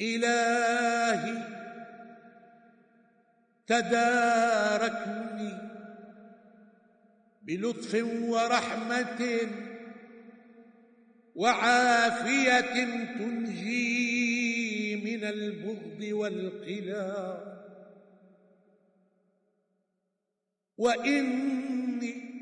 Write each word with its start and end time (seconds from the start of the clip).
إلهي 0.00 1.54
تداركني 3.66 5.54
بلطف 7.42 7.94
ورحمة 8.04 9.40
وعافية 11.34 12.60
تنجي 13.18 13.94
من 14.96 15.24
البغض 15.24 16.00
والقلى 16.12 17.54
وإني 20.78 22.34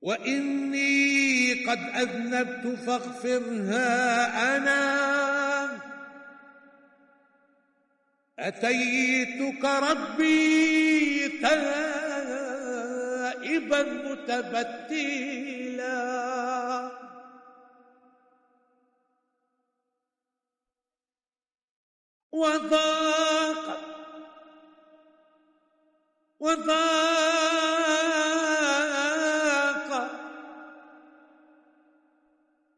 وإني 0.00 1.54
قد 1.64 1.78
أذنبت 1.78 2.78
فاغفرها 2.78 3.86
أنا. 4.56 5.27
أتيتك 8.38 9.64
ربي 9.64 11.28
تائبا 11.42 12.22
متبتلا. 13.82 15.18
وضاق 22.32 23.80
وضاق 26.40 26.88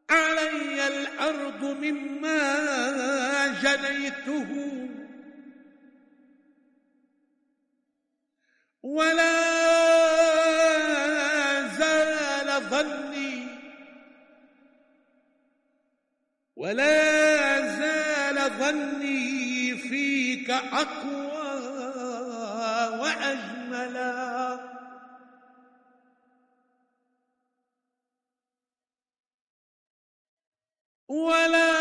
علي 0.09 0.87
الأرض 0.87 1.63
مما 1.63 2.41
جنيته. 3.63 4.51
ولا 8.83 9.41
زال 11.77 12.61
ظني 12.69 13.47
ولا 16.55 17.59
زال 17.79 18.51
ظني 18.59 19.77
فيك 19.77 20.49
أقوى 20.49 21.21
وأجملا. 22.99 24.71
ولا 31.07 31.71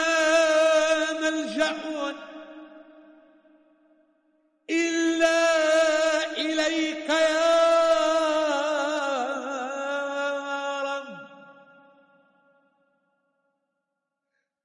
ملجأ 1.20 1.72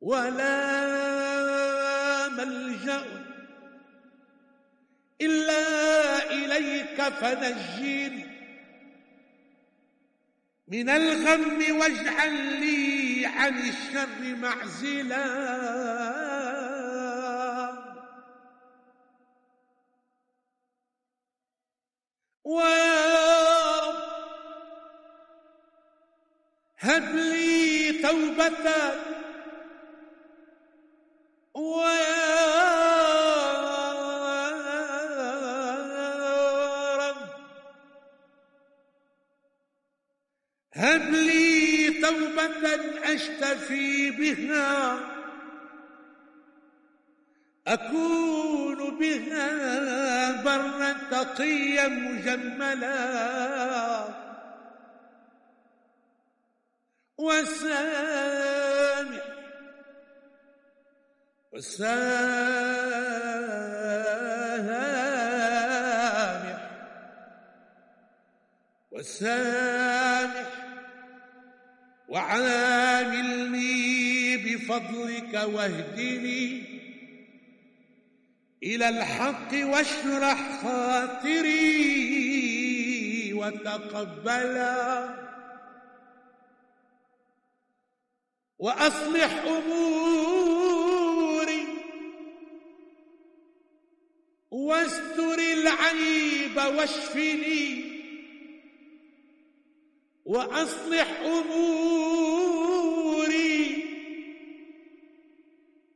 ولا 0.06 0.59
ملجأ 2.30 3.06
إلا 5.22 6.31
إليك 6.31 7.02
فنجيني 7.02 8.25
من 10.67 10.89
الغم 10.89 11.78
واجعل 11.80 12.34
لي 12.59 13.25
عن 13.25 13.58
الشر 13.58 14.36
معزلا. 14.36 15.25
ويا 22.44 23.80
رب 23.80 23.96
هب 26.79 27.16
لي 27.16 27.91
توبة 31.55 32.16
هب 40.73 41.11
لي 41.11 41.89
توبة 42.01 42.75
أشتفي 43.13 44.11
بها. 44.11 44.99
أكون 47.67 48.97
بها 48.97 50.41
برا 50.43 50.91
تقيا 51.11 51.87
مجملا. 51.87 52.95
وسامح 57.17 58.25
وسامح 64.85 66.59
وسامح 68.91 70.47
وعاملني 72.07 73.67
بفضلك 74.38 75.33
واهدني 75.33 76.63
إلى 78.63 78.89
الحق 78.89 79.53
واشرح 79.53 80.61
خاطري 80.63 81.73
وتقبلا 83.33 85.09
وأصلح 88.59 89.33
أموري 89.43 90.44
واستر 94.55 95.39
العيب 95.39 96.57
واشفني 96.57 97.85
وأصلح 100.25 101.19
أموري 101.19 102.45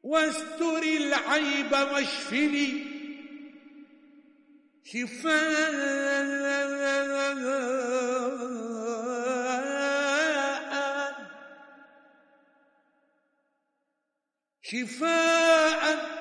واستر 0.03 0.83
العيب 0.83 1.71
واشفني 1.71 2.83
شفاء 4.83 5.69
شفاء 14.61 16.18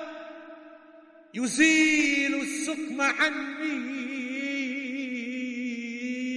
يزيل 1.38 2.34
السقم 2.41 3.00
عني 3.00 3.99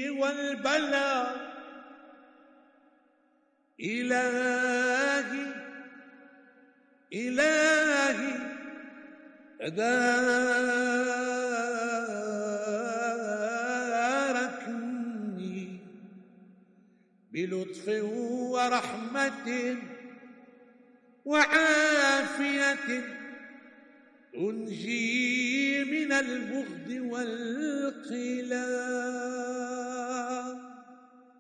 والبلاء 0.09 1.51
إلهي 3.79 5.45
إلهي 7.13 8.34
تداركني 9.59 10.01
بلطف 17.31 17.85
ورحمة 18.53 19.47
وعافية. 21.25 23.21
تنجي 24.33 25.83
من 25.83 26.12
البغض 26.12 26.89
والقلال 27.12 28.51